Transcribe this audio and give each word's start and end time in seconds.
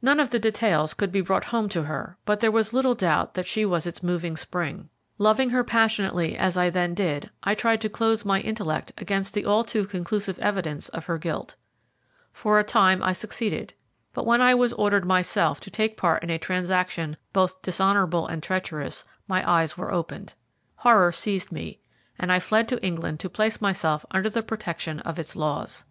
None 0.00 0.20
of 0.20 0.30
the 0.30 0.38
details 0.38 0.94
could 0.94 1.10
be 1.10 1.20
brought 1.20 1.46
home 1.46 1.68
to 1.70 1.82
her, 1.82 2.16
but 2.24 2.38
there 2.38 2.52
was 2.52 2.72
little, 2.72 2.94
doubt 2.94 3.34
that 3.34 3.48
she 3.48 3.64
was 3.64 3.84
its 3.84 4.00
moving 4.00 4.36
spring. 4.36 4.90
Loving 5.18 5.50
her 5.50 5.64
passionately 5.64 6.38
as 6.38 6.56
I 6.56 6.70
then 6.70 6.94
did, 6.94 7.30
I 7.42 7.56
tried 7.56 7.80
to 7.80 7.88
close 7.88 8.24
my 8.24 8.40
intellect 8.40 8.92
against 8.96 9.34
the 9.34 9.44
all 9.44 9.64
too 9.64 9.84
conclusive 9.84 10.38
evidence 10.38 10.88
of 10.90 11.06
her 11.06 11.18
guilt. 11.18 11.56
For 12.32 12.60
a 12.60 12.62
time 12.62 13.02
I 13.02 13.12
succeeded, 13.12 13.74
but 14.14 14.24
when 14.24 14.40
I 14.40 14.54
was 14.54 14.72
ordered 14.74 15.04
myself 15.04 15.58
to 15.62 15.70
take 15.72 15.96
part 15.96 16.22
in 16.22 16.30
a 16.30 16.38
transaction 16.38 17.16
both 17.32 17.60
dishonourable 17.62 18.28
and 18.28 18.44
treacherous, 18.44 19.04
my 19.26 19.42
eyes 19.50 19.76
were 19.76 19.92
opened. 19.92 20.34
Horror 20.76 21.10
seized 21.10 21.50
me, 21.50 21.80
and 22.20 22.30
I 22.30 22.38
fled 22.38 22.68
to 22.68 22.86
England 22.86 23.18
to 23.18 23.28
place 23.28 23.60
myself 23.60 24.06
under 24.12 24.30
the 24.30 24.44
protection 24.44 25.00
of 25.00 25.18
its 25.18 25.34
laws. 25.34 25.82